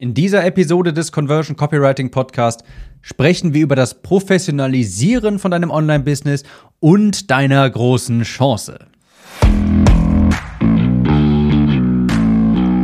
[0.00, 2.62] In dieser Episode des Conversion Copywriting Podcast
[3.02, 6.44] sprechen wir über das Professionalisieren von deinem Online-Business
[6.78, 8.78] und deiner großen Chance.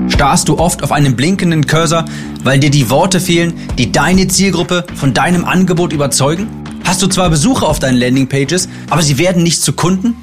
[0.08, 2.04] Starrst du oft auf einen blinkenden Cursor,
[2.42, 6.48] weil dir die Worte fehlen, die deine Zielgruppe von deinem Angebot überzeugen?
[6.84, 10.16] Hast du zwar Besucher auf deinen Landingpages, aber sie werden nicht zu Kunden?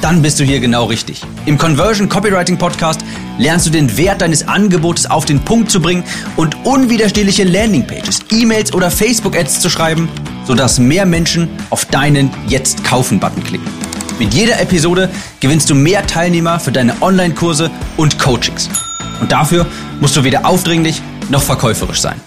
[0.00, 1.22] Dann bist du hier genau richtig.
[1.46, 3.00] Im Conversion Copywriting Podcast
[3.38, 6.04] lernst du den Wert deines Angebotes auf den Punkt zu bringen
[6.36, 10.08] und unwiderstehliche Landingpages, E-Mails oder Facebook-Ads zu schreiben,
[10.46, 13.68] sodass mehr Menschen auf deinen Jetzt kaufen-Button klicken.
[14.18, 15.08] Mit jeder Episode
[15.40, 18.68] gewinnst du mehr Teilnehmer für deine Online-Kurse und Coachings.
[19.20, 19.66] Und dafür
[20.00, 22.20] musst du weder aufdringlich noch verkäuferisch sein.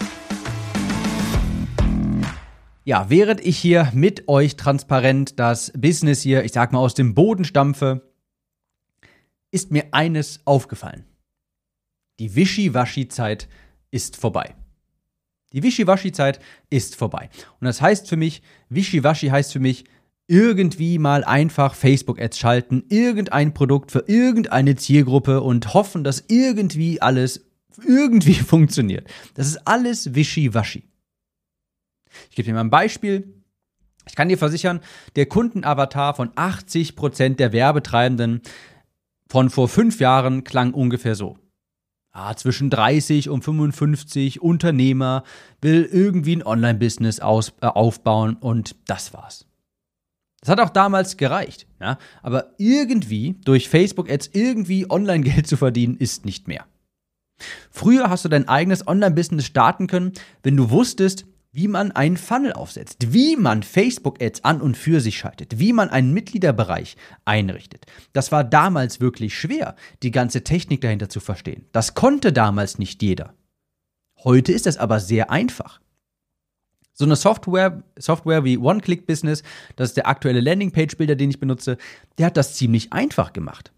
[2.86, 7.14] Ja, während ich hier mit euch transparent das Business hier, ich sag mal, aus dem
[7.14, 8.12] Boden stampfe,
[9.50, 11.04] ist mir eines aufgefallen.
[12.18, 13.48] Die Wischiwaschi-Zeit
[13.90, 14.54] ist vorbei.
[15.54, 17.30] Die Wischiwaschi-Zeit ist vorbei.
[17.58, 19.84] Und das heißt für mich, Wischiwaschi heißt für mich,
[20.26, 27.46] irgendwie mal einfach Facebook-Ads schalten, irgendein Produkt für irgendeine Zielgruppe und hoffen, dass irgendwie alles
[27.82, 29.08] irgendwie funktioniert.
[29.34, 30.84] Das ist alles Wischiwaschi.
[32.30, 33.42] Ich gebe dir mal ein Beispiel.
[34.06, 34.80] Ich kann dir versichern,
[35.16, 38.42] der Kundenavatar von 80% der Werbetreibenden
[39.28, 41.38] von vor fünf Jahren klang ungefähr so.
[42.12, 45.24] Ah, zwischen 30 und 55 Unternehmer
[45.60, 47.22] will irgendwie ein Online-Business äh,
[47.66, 49.46] aufbauen und das war's.
[50.40, 56.24] Das hat auch damals gereicht, ja, aber irgendwie durch Facebook-Ads irgendwie Online-Geld zu verdienen ist
[56.24, 56.66] nicht mehr.
[57.70, 60.12] Früher hast du dein eigenes Online-Business starten können,
[60.44, 65.16] wenn du wusstest, wie man einen Funnel aufsetzt, wie man Facebook-Ads an und für sich
[65.16, 67.86] schaltet, wie man einen Mitgliederbereich einrichtet.
[68.12, 71.66] Das war damals wirklich schwer, die ganze Technik dahinter zu verstehen.
[71.70, 73.34] Das konnte damals nicht jeder.
[74.24, 75.80] Heute ist es aber sehr einfach.
[76.92, 79.44] So eine Software, Software wie One-Click-Business,
[79.76, 81.78] das ist der aktuelle Landingpage-Bilder, den ich benutze,
[82.18, 83.72] der hat das ziemlich einfach gemacht.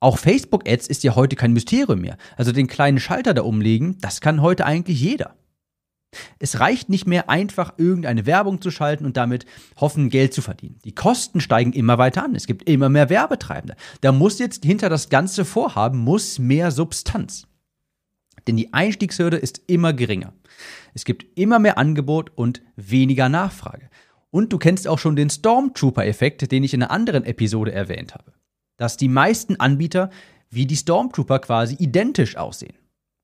[0.00, 2.16] Auch Facebook-Ads ist ja heute kein Mysterium mehr.
[2.36, 5.36] Also den kleinen Schalter da umlegen, das kann heute eigentlich jeder.
[6.38, 10.78] Es reicht nicht mehr einfach irgendeine Werbung zu schalten und damit hoffen, Geld zu verdienen.
[10.84, 12.34] Die Kosten steigen immer weiter an.
[12.34, 13.76] Es gibt immer mehr Werbetreibende.
[14.00, 17.46] Da muss jetzt hinter das ganze Vorhaben muss mehr Substanz.
[18.46, 20.32] Denn die Einstiegshürde ist immer geringer.
[20.94, 23.90] Es gibt immer mehr Angebot und weniger Nachfrage.
[24.30, 28.32] Und du kennst auch schon den Stormtrooper-Effekt, den ich in einer anderen Episode erwähnt habe.
[28.76, 30.10] Dass die meisten Anbieter
[30.48, 32.79] wie die Stormtrooper quasi identisch aussehen.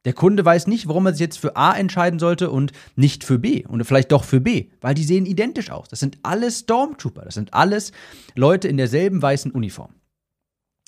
[0.07, 3.41] Der Kunde weiß nicht, warum er sich jetzt für A entscheiden sollte und nicht für
[3.41, 5.89] B und vielleicht doch für B, weil die sehen identisch aus.
[5.89, 7.91] Das sind alles Stormtrooper, das sind alles
[8.37, 9.95] Leute in derselben weißen Uniform.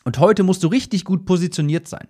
[0.05, 2.07] Und heute musst du richtig gut positioniert sein.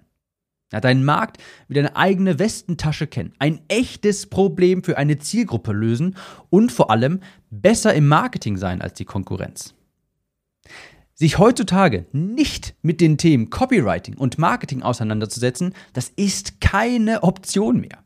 [0.71, 6.15] Ja, deinen Markt wie deine eigene Westentasche kennen, ein echtes Problem für eine Zielgruppe lösen
[6.51, 9.75] und vor allem besser im Marketing sein als die Konkurrenz.
[11.21, 18.05] Sich heutzutage nicht mit den Themen Copywriting und Marketing auseinanderzusetzen, das ist keine Option mehr.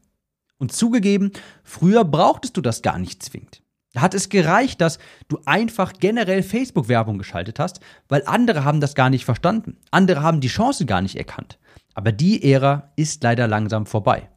[0.57, 1.31] Und zugegeben,
[1.63, 3.61] früher brauchtest du das gar nicht zwingend.
[3.93, 8.95] Da hat es gereicht, dass du einfach generell Facebook-Werbung geschaltet hast, weil andere haben das
[8.95, 9.77] gar nicht verstanden.
[9.91, 11.59] Andere haben die Chance gar nicht erkannt.
[11.93, 14.31] Aber die Ära ist leider langsam vorbei.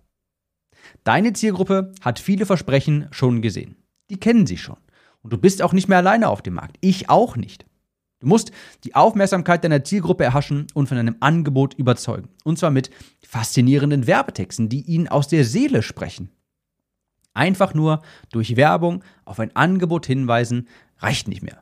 [1.06, 3.78] Deine Zielgruppe hat viele Versprechen schon gesehen.
[4.09, 4.80] Die kennen sie schon.
[5.22, 6.75] Und du bist auch nicht mehr alleine auf dem Markt.
[6.81, 7.66] Ich auch nicht.
[8.25, 8.52] Du musst
[8.84, 12.30] die Aufmerksamkeit deiner Zielgruppe erhaschen und von deinem Angebot überzeugen.
[12.44, 12.90] Und zwar mit
[13.22, 16.31] faszinierenden Werbetexten, die ihnen aus der Seele sprechen.
[17.35, 21.62] Einfach nur durch Werbung auf ein Angebot hinweisen reicht nicht mehr.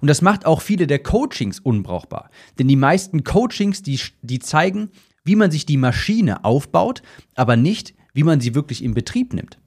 [0.00, 2.30] Und das macht auch viele der Coachings unbrauchbar.
[2.58, 4.88] Denn die meisten Coachings, die, die zeigen,
[5.22, 7.02] wie man sich die Maschine aufbaut,
[7.34, 9.58] aber nicht, wie man sie wirklich in Betrieb nimmt.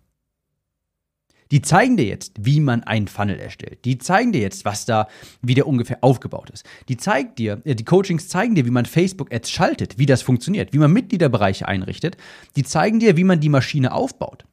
[1.52, 3.86] Die zeigen dir jetzt, wie man einen Funnel erstellt.
[3.86, 5.08] Die zeigen dir jetzt, was da,
[5.42, 6.66] wie der ungefähr aufgebaut ist.
[6.90, 10.74] Die zeigt dir, äh, die Coachings zeigen dir, wie man Facebook-Ads schaltet, wie das funktioniert,
[10.74, 12.18] wie man Mitgliederbereiche einrichtet.
[12.56, 14.46] Die zeigen dir, wie man die Maschine aufbaut.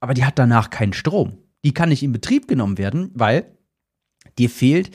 [0.00, 1.38] Aber die hat danach keinen Strom.
[1.64, 3.56] Die kann nicht in Betrieb genommen werden, weil
[4.38, 4.90] dir fehlt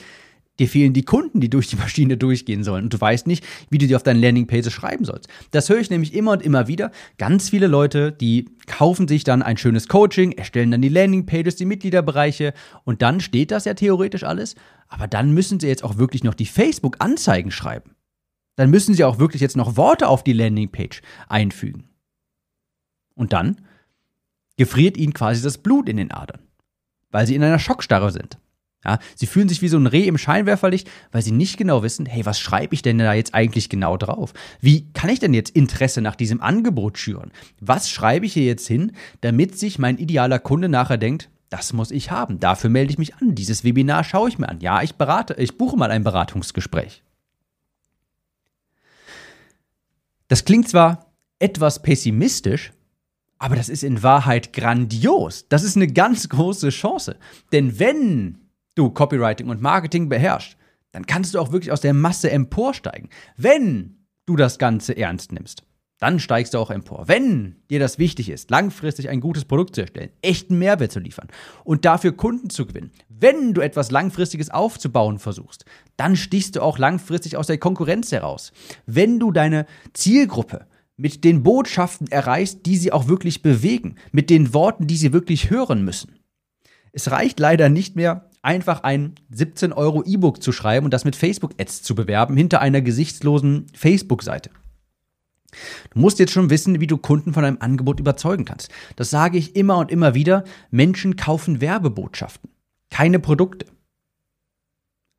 [0.60, 2.84] Dir fehlen die Kunden, die durch die Maschine durchgehen sollen.
[2.86, 5.28] Und du weißt nicht, wie du die auf deinen Landingpages schreiben sollst.
[5.52, 6.92] Das höre ich nämlich immer und immer wieder.
[7.18, 11.66] Ganz viele Leute, die kaufen sich dann ein schönes Coaching, erstellen dann die Landingpages, die
[11.66, 12.54] Mitgliederbereiche
[12.84, 14.56] und dann steht das ja theoretisch alles.
[14.88, 17.96] Aber dann müssen sie jetzt auch wirklich noch die Facebook-Anzeigen schreiben.
[18.56, 21.90] Dann müssen sie auch wirklich jetzt noch Worte auf die Landingpage einfügen.
[23.16, 23.62] Und dann
[24.58, 26.42] gefriert ihnen quasi das Blut in den Adern,
[27.10, 28.38] weil sie in einer Schockstarre sind.
[28.84, 32.08] Ja, sie fühlen sich wie so ein Reh im Scheinwerferlicht, weil sie nicht genau wissen,
[32.08, 34.34] hey, was schreibe ich denn da jetzt eigentlich genau drauf?
[34.60, 37.32] Wie kann ich denn jetzt Interesse nach diesem Angebot schüren?
[37.60, 41.92] Was schreibe ich hier jetzt hin, damit sich mein idealer Kunde nachher denkt, das muss
[41.92, 44.62] ich haben, dafür melde ich mich an, dieses Webinar schaue ich mir an.
[44.62, 47.04] Ja, ich berate, ich buche mal ein Beratungsgespräch.
[50.28, 52.72] Das klingt zwar etwas pessimistisch,
[53.38, 55.46] aber das ist in Wahrheit grandios.
[55.50, 57.18] Das ist eine ganz große Chance.
[57.52, 58.38] Denn wenn
[58.76, 60.58] du Copywriting und Marketing beherrschst,
[60.92, 63.10] dann kannst du auch wirklich aus der Masse emporsteigen.
[63.38, 65.64] Wenn du das Ganze ernst nimmst,
[66.02, 67.08] dann steigst du auch empor.
[67.08, 71.28] Wenn dir das wichtig ist, langfristig ein gutes Produkt zu erstellen, echten Mehrwert zu liefern
[71.64, 75.64] und dafür Kunden zu gewinnen, wenn du etwas Langfristiges aufzubauen versuchst,
[75.98, 78.52] dann stichst du auch langfristig aus der Konkurrenz heraus.
[78.88, 80.66] Wenn du deine Zielgruppe
[80.98, 85.52] mit den Botschaften erreichst, die sie auch wirklich bewegen, mit den Worten, die sie wirklich
[85.52, 86.16] hören müssen.
[86.94, 91.16] Es reicht leider nicht mehr, einfach ein 17 Euro E-Book zu schreiben und das mit
[91.16, 94.50] Facebook-Ads zu bewerben hinter einer gesichtslosen Facebook-Seite.
[95.94, 98.72] Du musst jetzt schon wissen, wie du Kunden von einem Angebot überzeugen kannst.
[98.96, 100.44] Das sage ich immer und immer wieder.
[100.70, 102.50] Menschen kaufen Werbebotschaften,
[102.90, 103.66] keine Produkte.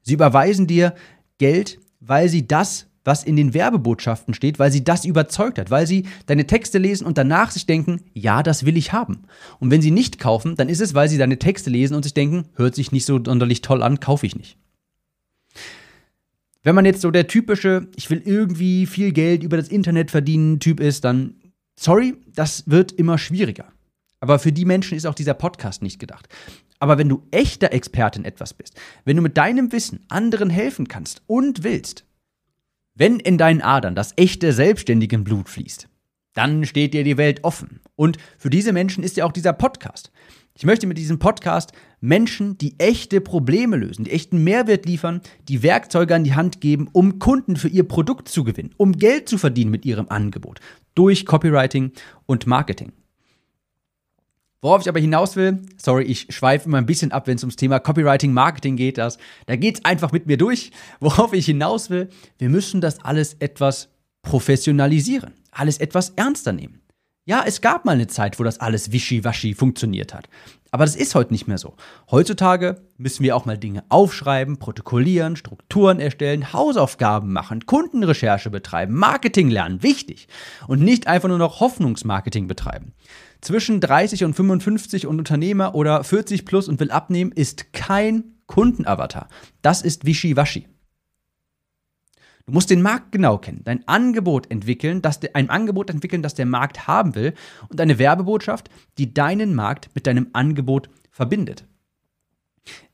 [0.02, 0.94] Sie überweisen dir
[1.38, 5.87] Geld, weil sie das was in den Werbebotschaften steht, weil sie das überzeugt hat, weil
[5.87, 9.25] sie deine Texte lesen und danach sich denken, ja, das will ich haben.
[9.58, 12.14] Und wenn sie nicht kaufen, dann ist es, weil sie deine Texte lesen und sich
[12.14, 14.56] denken, hört sich nicht so sonderlich toll an, kaufe ich nicht.
[16.62, 20.60] Wenn man jetzt so der typische, ich will irgendwie viel Geld über das Internet verdienen
[20.60, 21.34] Typ ist, dann,
[21.78, 23.72] sorry, das wird immer schwieriger.
[24.20, 26.28] Aber für die Menschen ist auch dieser Podcast nicht gedacht.
[26.78, 30.87] Aber wenn du echter Experte in etwas bist, wenn du mit deinem Wissen anderen helfen
[30.87, 32.05] kannst und willst,
[32.94, 35.89] wenn in deinen Adern das echte selbstständige Blut fließt,
[36.35, 37.81] dann steht dir die Welt offen.
[37.97, 40.11] Und für diese Menschen ist ja auch dieser Podcast.
[40.55, 45.62] Ich möchte mit diesem Podcast Menschen, die echte Probleme lösen, die echten Mehrwert liefern, die
[45.62, 49.39] Werkzeuge an die Hand geben, um Kunden für ihr Produkt zu gewinnen, um Geld zu
[49.39, 50.61] verdienen mit ihrem Angebot
[50.94, 51.93] durch Copywriting
[52.27, 52.93] und Marketing.
[54.62, 57.56] Worauf ich aber hinaus will, sorry, ich schweife immer ein bisschen ab, wenn es ums
[57.56, 58.97] Thema Copywriting, Marketing geht.
[58.97, 60.70] Das, da geht's einfach mit mir durch.
[61.00, 63.88] Worauf ich hinaus will, wir müssen das alles etwas
[64.23, 66.81] professionalisieren, alles etwas ernster nehmen.
[67.25, 70.29] Ja, es gab mal eine Zeit, wo das alles wischiwaschi funktioniert hat.
[70.70, 71.75] Aber das ist heute nicht mehr so.
[72.11, 79.50] Heutzutage müssen wir auch mal Dinge aufschreiben, protokollieren, Strukturen erstellen, Hausaufgaben machen, Kundenrecherche betreiben, Marketing
[79.50, 80.29] lernen, wichtig.
[80.67, 82.94] Und nicht einfach nur noch Hoffnungsmarketing betreiben
[83.43, 89.29] zwischen 30 und 55 und Unternehmer oder 40 plus und will abnehmen, ist kein Kundenavatar.
[89.61, 90.69] Das ist Wischiwaschi.
[92.47, 96.47] Du musst den Markt genau kennen, dein Angebot entwickeln, dass ein Angebot entwickeln, das der
[96.47, 97.35] Markt haben will
[97.69, 98.69] und eine Werbebotschaft,
[98.99, 101.67] die deinen Markt mit deinem Angebot verbindet.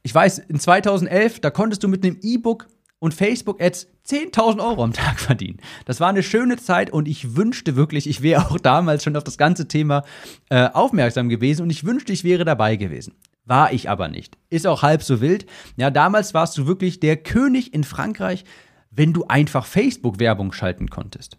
[0.03, 2.69] Ich weiß, in 2011, da konntest du mit einem E-Book
[3.01, 5.59] und Facebook-Ads 10.000 Euro am Tag verdienen.
[5.85, 9.25] Das war eine schöne Zeit und ich wünschte wirklich, ich wäre auch damals schon auf
[9.25, 10.05] das ganze Thema
[10.51, 13.15] äh, aufmerksam gewesen und ich wünschte, ich wäre dabei gewesen.
[13.45, 14.37] War ich aber nicht.
[14.51, 15.47] Ist auch halb so wild.
[15.77, 18.45] Ja, damals warst du wirklich der König in Frankreich,
[18.91, 21.39] wenn du einfach Facebook-Werbung schalten konntest.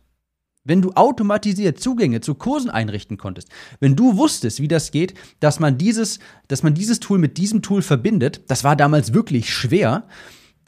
[0.63, 5.59] Wenn du automatisiert Zugänge zu Kursen einrichten konntest, wenn du wusstest, wie das geht, dass
[5.59, 10.07] man dieses, dass man dieses Tool mit diesem Tool verbindet, das war damals wirklich schwer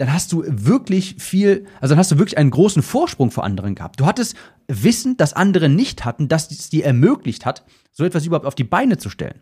[0.01, 3.75] dann hast du wirklich viel, also dann hast du wirklich einen großen Vorsprung vor anderen
[3.75, 3.99] gehabt.
[3.99, 4.35] Du hattest
[4.67, 8.63] Wissen, das andere nicht hatten, das es dir ermöglicht hat, so etwas überhaupt auf die
[8.63, 9.41] Beine zu stellen.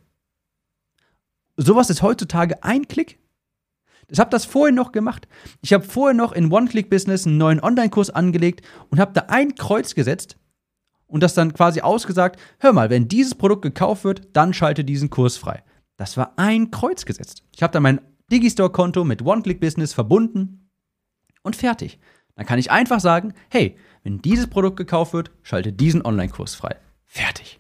[1.56, 3.20] Sowas ist heutzutage ein Klick.
[4.10, 5.30] Ich habe das vorher noch gemacht.
[5.62, 9.96] Ich habe vorher noch in One-Click-Business einen neuen Online-Kurs angelegt und habe da ein Kreuz
[9.96, 10.36] gesetzt
[11.08, 15.10] und das dann quasi ausgesagt, hör mal, wenn dieses Produkt gekauft wird, dann schalte diesen
[15.10, 15.64] Kurs frei.
[15.96, 17.44] Das war ein Kreuz gesetzt.
[17.56, 20.70] Ich habe dann mein Digistore-Konto mit One-Click-Business verbunden
[21.44, 22.00] und fertig.
[22.36, 26.76] Dann kann ich einfach sagen, hey, wenn dieses Produkt gekauft wird, schalte diesen Online-Kurs frei.
[27.06, 27.60] Fertig.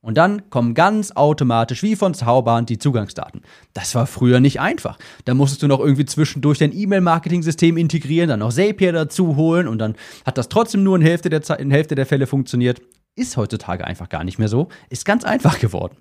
[0.00, 3.42] Und dann kommen ganz automatisch wie von Zauberhand die Zugangsdaten.
[3.74, 4.98] Das war früher nicht einfach.
[5.24, 9.78] Da musstest du noch irgendwie zwischendurch dein E-Mail-Marketing-System integrieren, dann noch Zapier dazu holen und
[9.78, 12.80] dann hat das trotzdem nur in Hälfte der, Zeit, in Hälfte der Fälle funktioniert.
[13.16, 14.68] Ist heutzutage einfach gar nicht mehr so.
[14.90, 15.96] Ist ganz einfach geworden.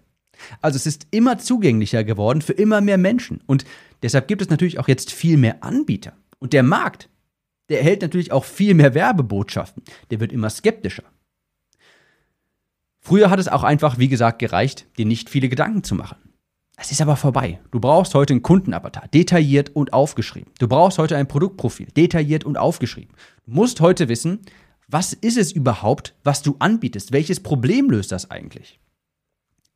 [0.62, 3.42] Also es ist immer zugänglicher geworden für immer mehr Menschen.
[3.46, 3.65] Und
[4.04, 6.13] deshalb gibt es natürlich auch jetzt viel mehr Anbieter.
[6.39, 7.10] Und der Markt,
[7.70, 9.84] der erhält natürlich auch viel mehr Werbebotschaften.
[10.12, 11.04] Der wird immer skeptischer.
[13.00, 16.18] Früher hat es auch einfach, wie gesagt, gereicht, dir nicht viele Gedanken zu machen.
[16.77, 17.60] Es ist aber vorbei.
[17.72, 20.51] Du brauchst heute einen Kundenavatar, detailliert und aufgeschrieben.
[20.60, 23.13] Du brauchst heute ein Produktprofil, detailliert und aufgeschrieben.
[23.46, 24.42] Du musst heute wissen,
[24.88, 27.12] was ist es überhaupt, was du anbietest?
[27.12, 28.80] Welches Problem löst das eigentlich?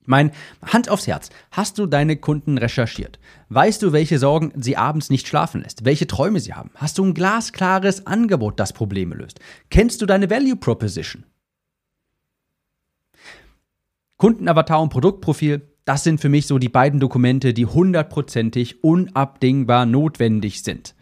[0.02, 0.32] Ich meine,
[0.66, 3.20] Hand aufs Herz, hast du deine Kunden recherchiert?
[3.50, 5.86] Weißt du, welche Sorgen sie abends nicht schlafen lässt?
[5.86, 6.72] Welche Träume sie haben?
[6.76, 9.40] Hast du ein glasklares Angebot, das Probleme löst?
[9.70, 11.26] Kennst du deine Value Proposition?
[14.18, 20.62] Kundenavatar und Produktprofil, das sind für mich so die beiden Dokumente, die hundertprozentig unabdingbar notwendig
[20.64, 20.94] sind.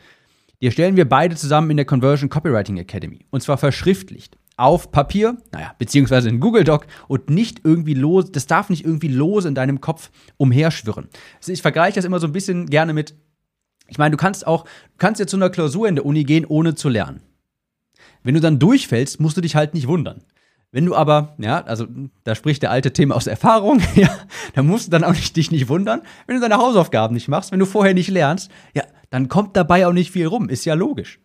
[0.61, 3.25] Die erstellen wir beide zusammen in der Conversion Copywriting Academy.
[3.29, 4.37] Und zwar verschriftlicht.
[4.57, 9.07] Auf Papier, naja, beziehungsweise in Google Doc und nicht irgendwie los, das darf nicht irgendwie
[9.07, 11.09] los in deinem Kopf umherschwirren.
[11.37, 13.15] Also ich vergleiche das immer so ein bisschen gerne mit,
[13.87, 16.43] ich meine, du kannst auch, du kannst jetzt zu einer Klausur in der Uni gehen,
[16.43, 17.21] ohne zu lernen.
[18.23, 20.23] Wenn du dann durchfällst, musst du dich halt nicht wundern.
[20.71, 21.87] Wenn du aber, ja, also
[22.23, 24.09] da spricht der alte Thema aus Erfahrung, ja,
[24.53, 27.51] dann musst du dann auch nicht, dich nicht wundern, wenn du deine Hausaufgaben nicht machst,
[27.51, 30.73] wenn du vorher nicht lernst, ja, dann kommt dabei auch nicht viel rum, ist ja
[30.73, 31.19] logisch.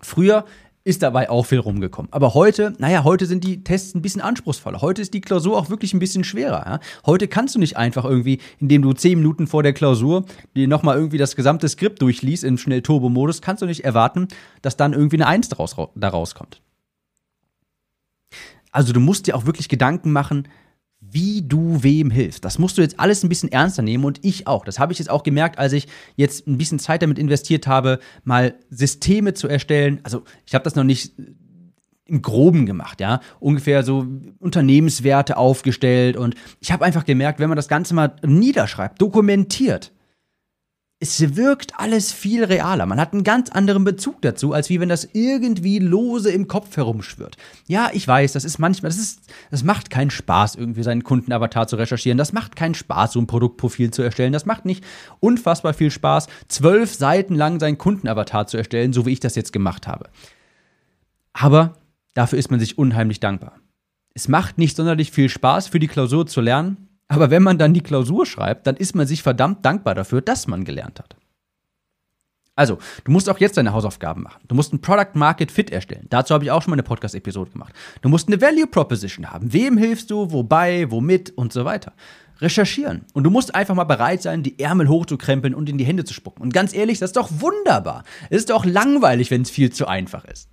[0.00, 0.44] Früher
[0.84, 2.12] ist dabei auch viel rumgekommen.
[2.12, 4.80] Aber heute, naja, heute sind die Tests ein bisschen anspruchsvoller.
[4.80, 6.64] Heute ist die Klausur auch wirklich ein bisschen schwerer.
[6.66, 6.80] Ja?
[7.06, 10.24] Heute kannst du nicht einfach irgendwie, indem du zehn Minuten vor der Klausur
[10.56, 14.28] dir nochmal irgendwie das gesamte Skript durchliest im Schnell-Turbo-Modus, kannst du nicht erwarten,
[14.60, 16.60] dass dann irgendwie eine Eins daraus, daraus kommt.
[18.72, 20.48] Also du musst dir auch wirklich Gedanken machen,
[21.12, 22.44] wie du wem hilfst.
[22.44, 24.64] Das musst du jetzt alles ein bisschen ernster nehmen und ich auch.
[24.64, 27.98] Das habe ich jetzt auch gemerkt, als ich jetzt ein bisschen Zeit damit investiert habe,
[28.24, 30.00] mal Systeme zu erstellen.
[30.04, 31.12] Also ich habe das noch nicht
[32.06, 34.06] im Groben gemacht, ja, ungefähr so
[34.38, 39.92] Unternehmenswerte aufgestellt und ich habe einfach gemerkt, wenn man das Ganze mal niederschreibt, dokumentiert,
[41.02, 42.86] es wirkt alles viel realer.
[42.86, 46.76] Man hat einen ganz anderen Bezug dazu, als wie wenn das irgendwie lose im Kopf
[46.76, 47.36] herumschwirrt.
[47.66, 51.66] Ja, ich weiß, das ist manchmal, das ist, das macht keinen Spaß, irgendwie seinen Kundenavatar
[51.66, 52.18] zu recherchieren.
[52.18, 54.32] Das macht keinen Spaß, so ein Produktprofil zu erstellen.
[54.32, 54.84] Das macht nicht
[55.18, 59.52] unfassbar viel Spaß, zwölf Seiten lang seinen Kundenavatar zu erstellen, so wie ich das jetzt
[59.52, 60.08] gemacht habe.
[61.32, 61.78] Aber
[62.14, 63.58] dafür ist man sich unheimlich dankbar.
[64.14, 67.74] Es macht nicht sonderlich viel Spaß, für die Klausur zu lernen, aber wenn man dann
[67.74, 71.14] die Klausur schreibt, dann ist man sich verdammt dankbar dafür, dass man gelernt hat.
[72.54, 74.42] Also, du musst auch jetzt deine Hausaufgaben machen.
[74.48, 76.06] Du musst ein Product Market Fit erstellen.
[76.08, 77.74] Dazu habe ich auch schon mal eine Podcast-Episode gemacht.
[78.00, 79.52] Du musst eine Value Proposition haben.
[79.52, 81.92] Wem hilfst du, wobei, womit und so weiter.
[82.40, 83.04] Recherchieren.
[83.12, 86.14] Und du musst einfach mal bereit sein, die Ärmel hochzukrempeln und in die Hände zu
[86.14, 86.42] spucken.
[86.42, 88.04] Und ganz ehrlich, das ist doch wunderbar.
[88.30, 90.48] Es ist doch langweilig, wenn es viel zu einfach ist.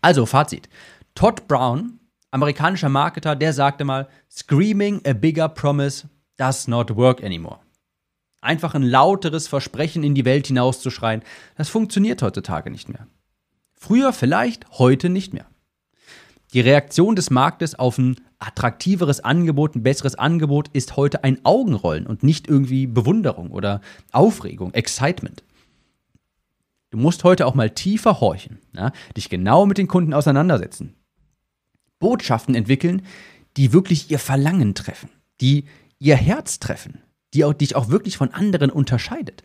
[0.00, 0.68] Also, Fazit.
[1.14, 1.98] Todd Brown
[2.30, 7.60] amerikanischer Marketer, der sagte mal, Screaming a bigger promise does not work anymore.
[8.40, 11.22] Einfach ein lauteres Versprechen in die Welt hinauszuschreien,
[11.56, 13.08] das funktioniert heutzutage nicht mehr.
[13.74, 15.46] Früher vielleicht, heute nicht mehr.
[16.52, 22.06] Die Reaktion des Marktes auf ein attraktiveres Angebot, ein besseres Angebot ist heute ein Augenrollen
[22.06, 23.80] und nicht irgendwie Bewunderung oder
[24.12, 25.42] Aufregung, Excitement.
[26.90, 30.94] Du musst heute auch mal tiefer horchen, ja, dich genau mit den Kunden auseinandersetzen,
[31.98, 33.02] Botschaften entwickeln,
[33.56, 35.64] die wirklich ihr Verlangen treffen, die
[35.98, 37.02] ihr Herz treffen,
[37.34, 39.42] die auch, dich auch wirklich von anderen unterscheidet.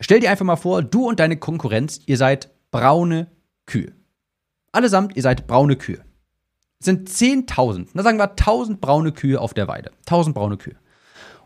[0.00, 3.28] Stell dir einfach mal vor, du und deine Konkurrenz, ihr seid braune
[3.66, 3.92] Kühe.
[4.72, 6.04] Allesamt, ihr seid braune Kühe.
[6.80, 9.92] Es sind 10.000, na sagen wir 1.000 braune Kühe auf der Weide.
[10.06, 10.76] 1.000 braune Kühe.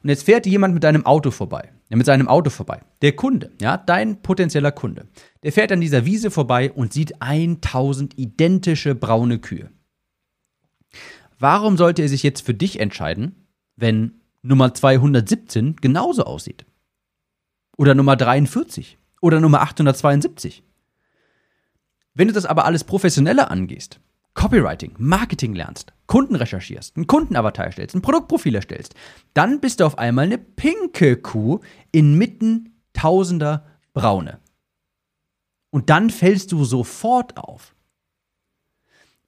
[0.03, 1.73] Und jetzt fährt jemand mit deinem Auto vorbei.
[1.91, 2.81] Ja, mit seinem Auto vorbei.
[3.03, 5.07] Der Kunde, ja, dein potenzieller Kunde.
[5.43, 9.71] Der fährt an dieser Wiese vorbei und sieht 1000 identische braune Kühe.
[11.39, 16.67] Warum sollte er sich jetzt für dich entscheiden, wenn Nummer 217 genauso aussieht?
[17.77, 18.99] Oder Nummer 43?
[19.21, 20.65] Oder Nummer 872?
[22.15, 24.01] Wenn du das aber alles professioneller angehst,
[24.35, 28.95] Copywriting, Marketing lernst, Kunden recherchierst, einen Kundenavatar erstellst, ein Produktprofil erstellst,
[29.35, 31.61] dann bist du auf einmal eine pinke Kuh
[31.93, 34.41] inmitten tausender braune.
[35.71, 37.75] Und dann fällst du sofort auf.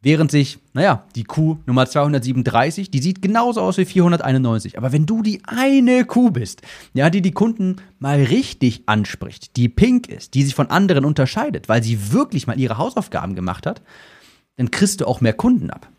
[0.02, 4.78] Während sich, naja, die Kuh Nummer 237, die sieht genauso aus wie 491.
[4.78, 6.62] Aber wenn du die eine Kuh bist,
[6.94, 11.68] ja, die die Kunden mal richtig anspricht, die pink ist, die sich von anderen unterscheidet,
[11.68, 13.82] weil sie wirklich mal ihre Hausaufgaben gemacht hat,
[14.56, 15.90] dann kriegst du auch mehr Kunden ab.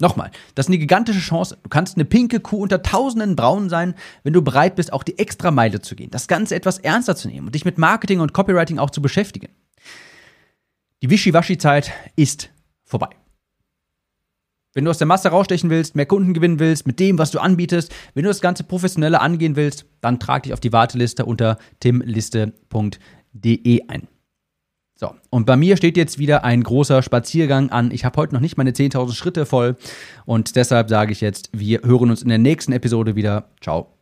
[0.00, 1.56] Nochmal, das ist eine gigantische Chance.
[1.62, 5.18] Du kannst eine pinke Kuh unter tausenden Braunen sein, wenn du bereit bist, auch die
[5.18, 8.34] extra Meile zu gehen, das Ganze etwas ernster zu nehmen und dich mit Marketing und
[8.34, 9.48] Copywriting auch zu beschäftigen.
[11.04, 12.48] Die Wischiwaschi-Zeit ist
[12.82, 13.10] vorbei.
[14.72, 17.40] Wenn du aus der Masse rausstechen willst, mehr Kunden gewinnen willst, mit dem, was du
[17.40, 21.58] anbietest, wenn du das Ganze professioneller angehen willst, dann trag dich auf die Warteliste unter
[21.80, 22.54] timliste.de
[23.86, 24.08] ein.
[24.96, 27.90] So, und bei mir steht jetzt wieder ein großer Spaziergang an.
[27.90, 29.76] Ich habe heute noch nicht meine 10.000 Schritte voll
[30.24, 33.50] und deshalb sage ich jetzt, wir hören uns in der nächsten Episode wieder.
[33.60, 33.93] Ciao.